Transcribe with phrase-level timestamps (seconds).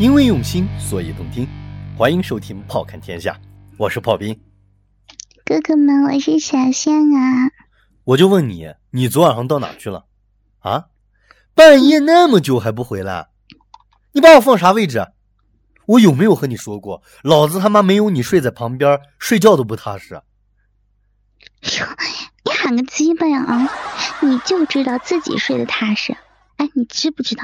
[0.00, 1.46] 因为用心，所以动听。
[1.94, 3.32] 欢迎收听《炮看天下》，
[3.76, 4.34] 我是炮兵。
[5.44, 7.50] 哥哥们，我是小象啊。
[8.04, 10.06] 我就问你，你昨晚上到哪去了？
[10.60, 10.86] 啊？
[11.54, 13.28] 半夜那么久还不回来？
[14.12, 15.06] 你把我放啥位置？
[15.84, 20.14] 我有没有和你说过，老子他妈没有你睡在旁边，睡觉都不踏实。
[20.14, 20.22] 哟，
[22.46, 23.68] 你喊个鸡巴呀啊！
[24.22, 26.16] 你就知道自己睡得踏实。
[26.56, 27.42] 哎，你知不知道，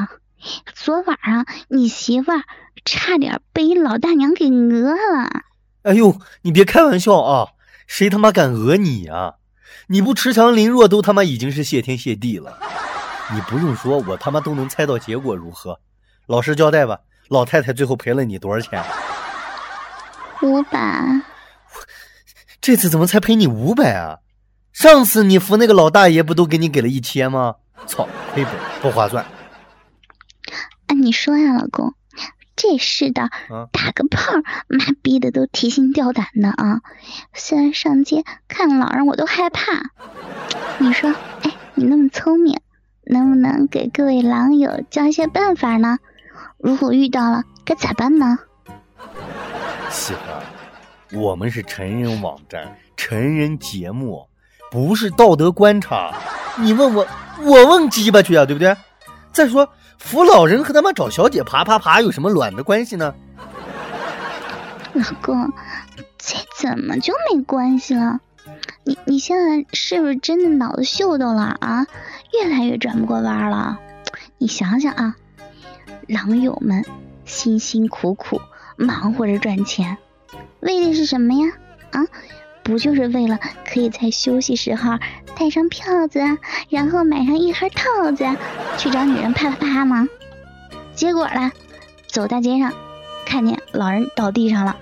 [0.74, 2.42] 昨晚上你媳妇儿
[2.84, 5.42] 差点被老大娘给讹了。
[5.83, 7.48] 哎呦，你别开玩笑啊！
[7.87, 9.34] 谁他妈敢讹你啊？
[9.88, 12.59] 你不恃强凌弱，都他妈已经是谢天谢地了。
[13.33, 15.78] 你不用说，我他妈都能猜到结果如何。
[16.27, 18.83] 老实交代吧，老太太最后赔了你多少钱？
[20.42, 21.23] 五百。
[22.61, 24.19] 这次怎么才赔你五百啊？
[24.73, 27.55] 上次你扶那个老大爷不都给你给了一千吗？
[27.87, 29.25] 操，亏本不划算。
[31.06, 31.95] 啊，你说呀，老公，
[32.56, 33.28] 这世道，
[33.70, 34.33] 打个炮，
[34.67, 36.81] 妈逼的都提心吊胆的啊！
[37.33, 39.70] 虽然上街看老人我都害怕。
[40.78, 42.61] 你说，哎，你那么聪明，
[43.05, 45.98] 能不能给各位狼友教一些办法呢？
[46.58, 48.36] 如果遇到了，该咋办呢？
[49.88, 50.12] 媳
[51.11, 54.27] 妇，我们是成人网站，成人节目，
[54.72, 56.12] 不是道德观察。
[56.59, 57.06] 你问我，
[57.44, 58.77] 我问鸡巴去啊，对不对？
[59.33, 63.14] 再说扶老人和他妈找小姐爬爬爬有什么卵的关系呢？
[64.92, 65.53] 老公，
[66.19, 68.20] 这怎么就没关系了？
[68.84, 71.86] 你你现在是不是真的脑子秀逗了啊？
[72.33, 73.78] 越来越转不过弯了。
[74.38, 75.16] 你想想啊。
[76.06, 76.84] 狼友们
[77.25, 78.41] 辛辛苦苦
[78.77, 79.98] 忙活着赚钱，
[80.60, 81.53] 为的是什么呀？
[81.91, 82.06] 啊，
[82.67, 84.98] 不就是为了可以在休息时候
[85.39, 86.19] 带上票子，
[86.69, 88.27] 然后买上一盒套子，
[88.77, 90.09] 去找女人啪啪啪吗？
[90.92, 91.53] 结果呢，
[92.09, 92.72] 走大街上，
[93.25, 94.77] 看见老人倒地上了，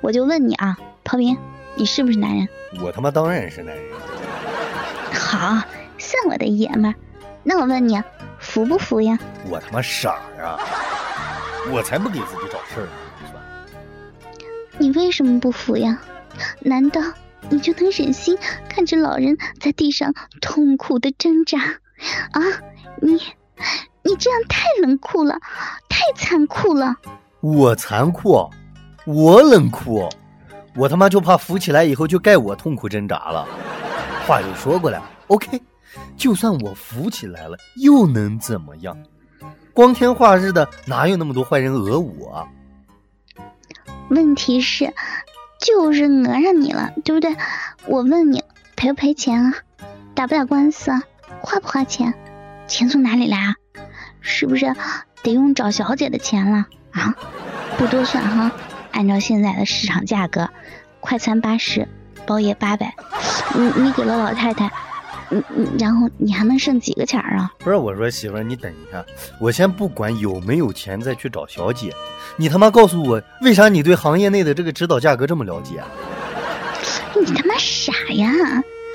[0.00, 1.36] 我就问你啊，炮兵，
[1.74, 2.48] 你是不是男人？
[2.82, 3.84] 我他妈当然是男人。
[5.12, 5.62] 好，
[5.98, 6.94] 算我的爷们儿。
[7.42, 8.02] 那我问你。
[8.38, 9.18] 服不服呀？
[9.50, 10.56] 我他妈傻呀！
[11.72, 12.92] 我才不给自己找事儿呢！
[14.78, 15.98] 你为什么不服呀？
[16.60, 17.00] 难道
[17.50, 18.36] 你就能忍心
[18.68, 21.58] 看着老人在地上痛苦的挣扎？
[22.32, 22.40] 啊，
[23.00, 23.12] 你
[24.02, 25.38] 你这样太冷酷了，
[25.88, 26.96] 太残酷了！
[27.40, 28.50] 我残酷？
[29.06, 30.08] 我冷酷？
[30.76, 33.46] 我他妈就怕扶起来以后就该我痛苦挣扎了。
[34.26, 35.60] 话又说过来，OK。
[36.16, 38.96] 就算我扶起来了，又能怎么样？
[39.72, 42.46] 光天化日的，哪有那么多坏人讹我？
[44.10, 44.92] 问题是，
[45.68, 47.36] 就是讹上你了，对不对？
[47.86, 48.42] 我问你，
[48.74, 49.54] 赔不赔钱啊？
[50.14, 51.02] 打不打官司啊？
[51.42, 52.14] 花不花钱？
[52.66, 53.54] 钱从哪里来啊？
[54.20, 54.74] 是不是
[55.22, 57.14] 得用找小姐的钱了啊？
[57.76, 58.50] 不多算哈，
[58.92, 60.48] 按照现在的市场价格，
[61.00, 61.86] 快餐八十，
[62.26, 62.94] 包夜八百，
[63.54, 64.70] 你你给了老太太。
[65.30, 67.52] 嗯嗯，然后你还能剩几个钱啊？
[67.58, 69.04] 不是我说媳妇儿，你等一下，
[69.40, 71.92] 我先不管有没有钱再去找小姐，
[72.36, 75.82] 你他妈告诉我，为啥你对行业内的这个指导价格这么了解？
[77.14, 78.30] 你他妈傻呀！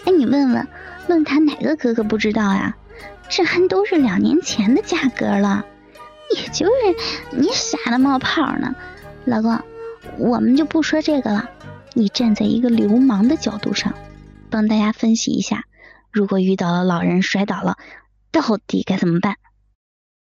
[0.05, 0.67] 哎，你问问
[1.07, 2.75] 论坛哪个哥哥不知道呀？
[3.29, 5.65] 这还都是两年前的价格了，
[6.35, 6.71] 也就是
[7.31, 8.73] 你傻的冒泡呢。
[9.25, 9.59] 老公，
[10.17, 11.49] 我们就不说这个了，
[11.93, 13.93] 你站在一个流氓的角度上，
[14.49, 15.63] 帮大家分析一下。
[16.13, 17.75] 如果遇到了老人摔倒了，
[18.31, 19.37] 到底该怎么办？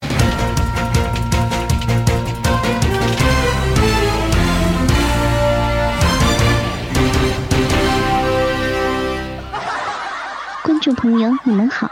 [10.64, 11.90] 观众朋友，你们好，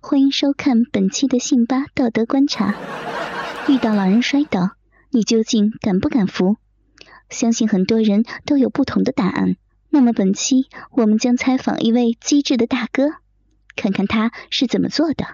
[0.00, 2.74] 欢迎收看本期的信吧道德观察。
[3.68, 4.70] 遇到老人摔倒，
[5.10, 6.56] 你究竟敢不敢扶？
[7.28, 9.54] 相信很多人都有不同的答案。
[9.92, 13.10] 那么本期我们将采访一位机智的大哥，
[13.80, 15.24] 看看他是怎么做的。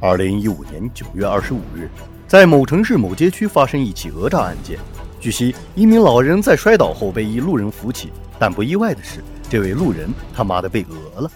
[0.00, 1.90] 二零一五年九月二十五日，
[2.26, 4.78] 在某城市某街区发生一起讹诈案件。
[5.20, 11.30] 据悉，一名老人在摔倒后被一路人扶起，但不意外的是，这位路人他妈的被讹了。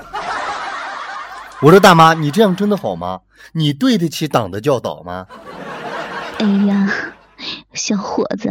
[1.60, 3.20] 我说大妈，你这样真的好吗？
[3.52, 5.26] 你对得起党的教导吗？
[6.38, 6.90] 哎呀，
[7.74, 8.50] 小伙子。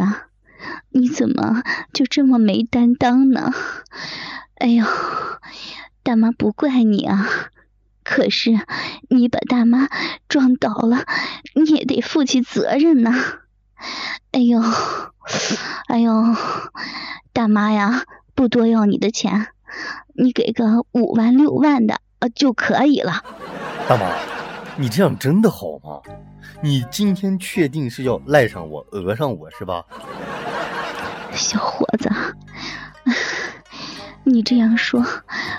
[0.93, 1.63] 你怎么
[1.93, 3.49] 就这么没担当呢？
[4.55, 4.85] 哎呦，
[6.03, 7.27] 大妈不怪你啊，
[8.03, 8.51] 可是
[9.09, 9.87] 你把大妈
[10.27, 11.05] 撞倒了，
[11.55, 13.13] 你也得负起责任呐。
[14.31, 14.61] 哎呦，
[15.87, 16.11] 哎呦，
[17.33, 18.03] 大妈呀，
[18.33, 19.47] 不多要你的钱，
[20.13, 23.23] 你给个五万六万的呃就可以了。
[23.87, 24.11] 大妈，
[24.77, 26.01] 你这样真的好吗？
[26.63, 29.83] 你今天确定是要赖上我、讹上我是吧？
[31.33, 32.09] 小伙子，
[34.23, 35.05] 你这样说，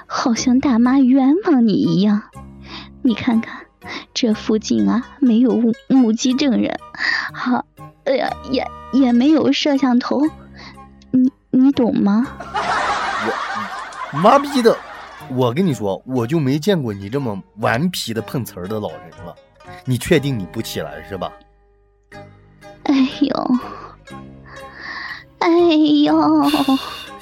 [0.06, 2.22] 好像大妈冤枉你一样。
[3.02, 3.66] 你看看，
[4.14, 6.78] 这附近啊，没有目击证人，
[7.32, 7.64] 好，
[8.04, 10.22] 哎呀，也也没有摄像头，
[11.10, 12.26] 你你懂吗？
[14.12, 14.76] 我妈逼的！
[15.30, 19.34] 我跟你说，我就没见过你这么顽皮的碰瓷儿的老人了。
[19.84, 21.32] 你确定你不起来是吧？
[22.84, 23.58] 哎呦，
[25.38, 25.48] 哎
[26.04, 26.14] 呦！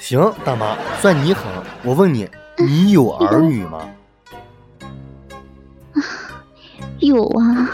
[0.01, 1.45] 行，大妈，算你狠。
[1.83, 2.27] 我问你，
[2.57, 3.87] 你有儿女吗？
[6.97, 7.69] 有啊，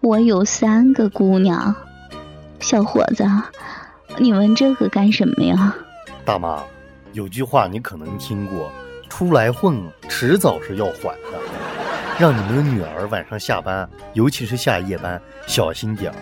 [0.00, 1.72] 我有三个姑娘。
[2.58, 3.24] 小伙子，
[4.16, 5.72] 你问这个干什么呀？
[6.24, 6.60] 大妈，
[7.12, 8.72] 有句话你可能听过，
[9.08, 11.38] 出来混，迟早是要还的。
[12.18, 16.16] 让你们的女儿晚上下班，尤其是下夜班，小心点儿。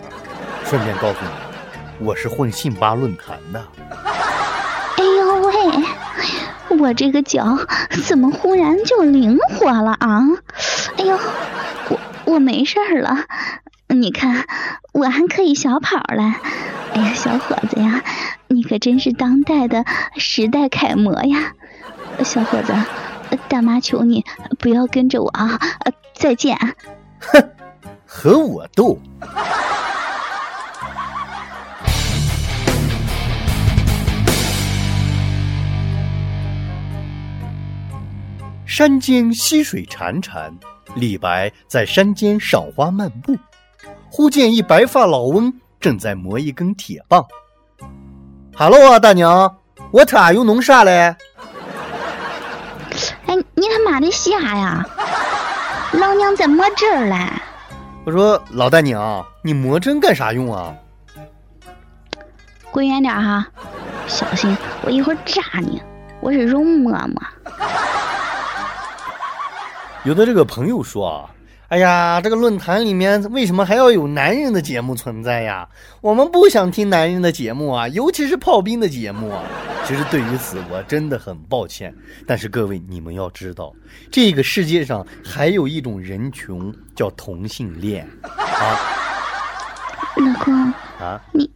[0.63, 3.65] 顺便告诉你，我是混信巴论坛的。
[6.79, 7.57] 我这个脚
[8.05, 10.21] 怎么忽然就灵活了啊？
[10.97, 11.17] 哎呦，
[11.89, 13.25] 我我没事儿了。
[13.87, 14.45] 你看，
[14.93, 16.35] 我还可以小跑了。
[16.93, 18.03] 哎呀，小伙子呀，
[18.47, 19.85] 你可真是当代的
[20.17, 21.53] 时代楷模呀！
[22.23, 22.73] 小伙子。
[23.49, 24.23] 大妈，求你
[24.57, 25.59] 不要跟着我啊！
[26.13, 26.57] 再见。
[27.19, 27.49] 哼，
[28.05, 28.97] 和我斗。
[38.77, 40.53] 山间溪水潺潺，
[40.93, 43.35] 李白在山间赏花漫步，
[44.07, 47.25] 忽见一白发老翁正在磨一根铁棒。
[48.55, 49.57] Hello 啊，大娘
[49.91, 51.15] ，What are you 弄啥嘞？
[53.25, 54.85] 哎，你他妈的瞎呀！
[55.93, 57.17] 老娘在磨针嘞。
[58.05, 60.71] 我说老大娘，你磨针干啥用啊？
[62.69, 63.47] 滚远点哈，
[64.05, 65.81] 小心我一会儿扎你！
[66.21, 67.15] 我是容嬷嬷。
[70.07, 71.29] 有的这个朋友说啊。
[71.67, 75.67] 哎呀，这个论坛里面为什么还要有男人的节目存在呀？
[75.99, 79.43] 我们不想听男人的节目啊，尤其是炮兵的节目啊。
[79.83, 81.93] 其实对于此，我真的很抱歉。
[82.25, 83.73] 但是各位，你们要知道，
[84.09, 88.79] 这个世界上还有一种人群叫同性恋啊。
[90.15, 90.53] 老公
[91.01, 91.51] 啊，你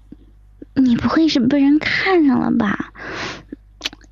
[0.74, 2.92] 你不会是被人看上了吧？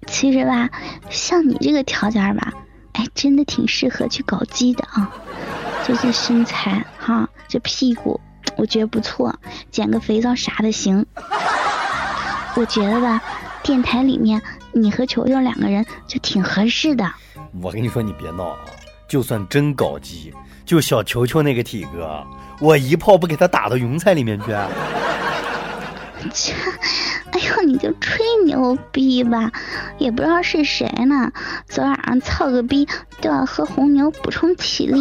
[0.07, 0.69] 其实吧，
[1.09, 2.59] 像你这个条件吧，哎，
[3.19, 5.13] 真的挺适合去搞基的啊。
[5.85, 8.17] 就这身材哈，这屁股
[8.55, 9.35] 我觉得不错，
[9.69, 11.05] 减个肥皂啥的行。
[12.55, 13.21] 我觉得吧，
[13.61, 17.11] 电台里面你和球球两个人就挺合适的。
[17.61, 18.59] 我跟你说，你别闹啊！
[19.09, 20.33] 就算真搞基，
[20.65, 22.25] 就小球球那个体格，
[22.61, 24.45] 我一炮不给他打到云彩里面去？
[26.31, 26.53] 切！
[26.53, 27.08] 哎
[27.65, 29.51] 你就吹牛逼吧，
[29.97, 31.31] 也不知道是谁呢。
[31.67, 32.87] 昨晚上操个逼
[33.21, 34.99] 都要喝红牛补充体力，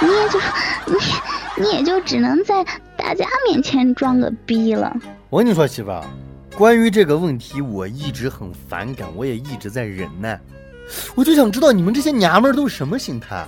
[0.00, 0.40] 你也就
[0.86, 2.64] 你你也就只能在
[2.96, 4.94] 大家面前装个逼了。
[5.30, 6.04] 我跟你说，媳妇儿，
[6.56, 10.38] 关于这个问题，我一直很反感，我也一直在忍耐。
[11.14, 13.46] 我就想知道你们这些娘们儿都是什么心态？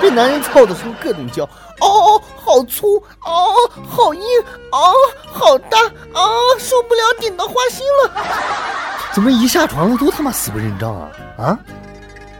[0.00, 1.44] 被男人操的时候各种叫，
[1.80, 3.54] 哦，好粗，哦，
[3.86, 4.22] 好硬，
[4.70, 4.92] 哦，
[5.24, 5.78] 好大，
[6.14, 8.24] 哦，受不了，顶到花心了。
[9.12, 11.10] 怎么一下床了都他妈死不认账啊？
[11.38, 11.58] 啊？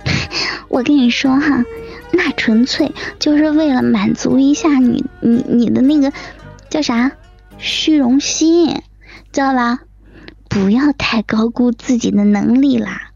[0.68, 1.64] 我跟你说哈，
[2.12, 6.12] 那纯粹就是为了满足一下你你你的那个
[6.71, 7.11] 叫啥
[7.59, 8.82] 虚荣心，
[9.32, 9.80] 知道吧？
[10.49, 13.11] 不要太高估自己的能力啦。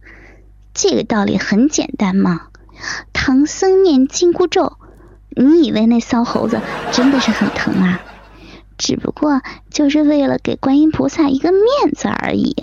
[0.74, 2.48] 这个道理很简单嘛，
[3.24, 4.78] 唐僧念紧箍咒，
[5.28, 6.60] 你以为那骚猴子
[6.90, 8.02] 真的是很疼啊？
[8.76, 11.62] 只不过就是为了给观音菩萨一个面
[11.94, 12.56] 子而已。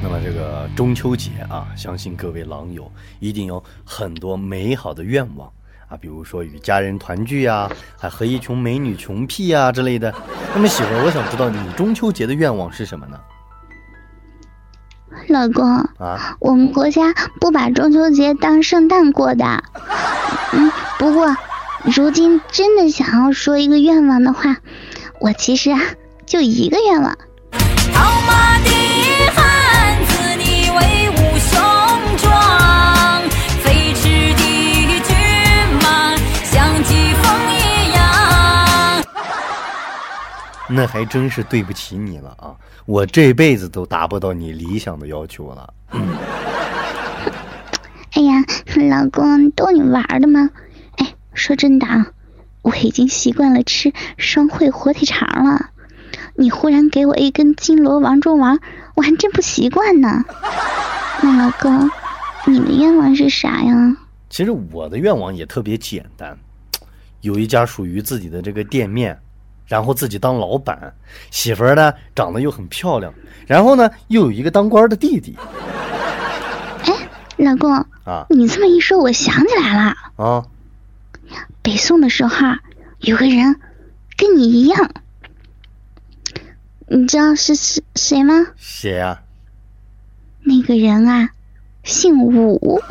[0.00, 2.88] 那么这个中秋节啊，相信各位狼友
[3.18, 5.50] 一定有很多美好的愿望。
[5.88, 10.14] 啊，比如说与家人团聚呀，还和一群美女穷屁呀之类的。
[10.54, 13.18] 那么媳妇，我想知道你中秋节的愿望是什么呢？
[15.30, 19.64] 老公啊，我们国家不把中秋节当圣诞过的。
[20.52, 21.36] 嗯，不过
[21.84, 24.56] 如今真的想要说一个愿望的话，
[25.20, 25.80] 我其实啊
[26.26, 27.16] 就一个愿望。
[40.72, 42.54] 那还真是对不起你了啊！
[42.86, 45.74] 我这辈子都达不到你理想的要求了。
[48.12, 48.44] 哎呀，
[48.88, 50.48] 老公逗你玩的吗？
[50.96, 52.06] 哎，说真的啊，
[52.62, 55.70] 我已经习惯了吃双汇火腿肠了。
[56.36, 58.58] 你忽然给我一根金锣王中王，
[58.94, 60.24] 我还真不习惯呢。
[61.22, 61.90] 那老公，
[62.46, 63.96] 你的愿望是啥呀？
[64.28, 66.38] 其实我的愿望也特别简单，
[67.20, 69.18] 有一家属于自己的这个店面，
[69.70, 70.92] 然后自己当老板，
[71.30, 73.14] 媳妇儿呢长得又很漂亮，
[73.46, 75.36] 然后呢又有一个当官的弟弟。
[76.82, 77.72] 哎，老公
[78.02, 80.44] 啊，你这么一说，我想起来了啊，
[81.62, 82.34] 北宋的时候
[82.98, 83.60] 有个人
[84.16, 84.90] 跟你一样。
[86.88, 88.34] 你知道是是谁吗？
[88.56, 89.22] 谁呀？
[90.40, 91.30] 那个人啊，
[91.84, 92.82] 姓武。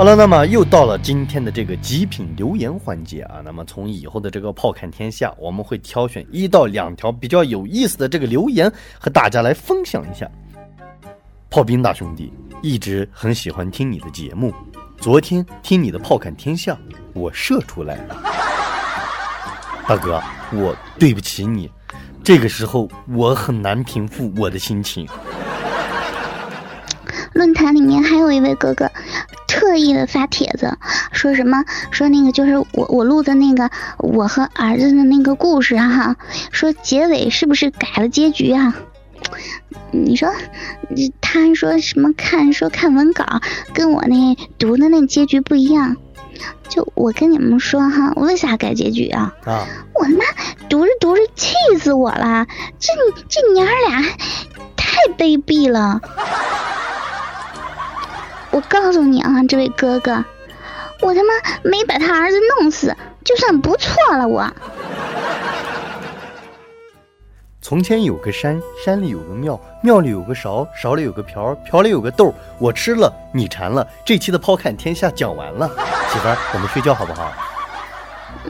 [0.00, 3.42] 好了，那么又到了今天的这个极品留言环节啊。
[3.44, 10.26] 那么从以后的这个炮看天下，我们会挑选一到两条比较有意思的这个留言和大家来分享一下。
[11.50, 14.54] 炮兵大兄弟一直很喜欢听你的节目，
[14.96, 16.78] 昨天听你的炮看天下，
[17.12, 18.16] 我射出来了。
[19.86, 20.18] 大哥，
[20.54, 21.70] 我对不起你，
[22.24, 25.06] 这个时候我很难平复我的心情。
[27.32, 28.90] 论坛里面还有一位哥哥，
[29.70, 30.76] 特意的发帖子，
[31.12, 36.16] 说什么说那个就是我我录的那个我和儿子的那个故事哈，
[36.50, 38.74] 说结尾是不是改了结局啊？
[39.92, 40.28] 你说，
[41.20, 43.24] 他说什么看说看文稿，
[43.72, 45.96] 跟我那读的那结局不一样。
[46.68, 49.32] 就我跟你们说哈，为啥改结局啊？
[49.44, 49.68] 啊！
[49.94, 50.24] 我他妈
[50.68, 52.44] 读着读着气死我了！
[52.80, 52.92] 这
[53.28, 54.02] 这娘俩
[54.74, 56.00] 太卑鄙了！
[58.60, 60.22] 我告诉你啊，这位哥哥，
[61.00, 64.28] 我他妈没把他儿子弄死，就算不错了。
[64.28, 64.46] 我。
[67.62, 72.34] 从前有个山，山里有个庙，庙里有个勺，勺里有个瓢，瓢里有个豆。
[72.58, 73.88] 我吃了，你馋了。
[74.04, 75.66] 这期的抛看天下讲完了，
[76.12, 77.32] 媳妇儿，我们睡觉好不好？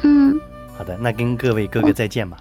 [0.03, 0.35] 嗯，
[0.77, 2.37] 好的，那跟各位哥哥再见吧。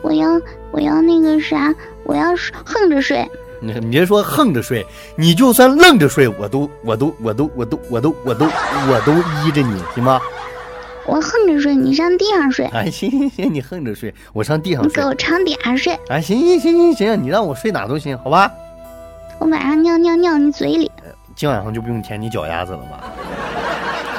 [0.00, 0.40] 我要
[0.70, 2.28] 我要那个啥，我要
[2.64, 3.30] 横着睡。
[3.62, 4.84] 你你别说横着睡，
[5.16, 8.46] 你就算愣着睡，我都我都我都我都我都我都
[8.90, 9.12] 我都
[9.46, 10.20] 依着你，行吗？
[11.06, 12.66] 我横着睡，你上地上睡。
[12.66, 14.88] 哎，行行行，你横着睡，我上地上睡。
[14.88, 15.98] 你给我床底下睡。
[16.08, 18.50] 哎，行行行行行，你让我睡哪都行，好吧？
[19.38, 20.90] 我晚上尿尿尿你嘴里。
[21.34, 23.12] 今晚上就不用舔你脚丫子了吧？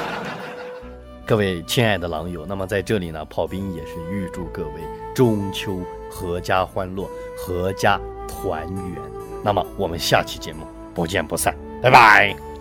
[1.26, 4.80] 各位亲爱的狼友，那么在这里呢，炮兵也是预祝各位
[5.14, 5.80] 中秋
[6.12, 7.08] 阖家欢乐，
[7.46, 7.98] 阖家
[8.28, 9.23] 团圆。
[9.44, 12.53] 那么我们下期节目不见不散，拜拜。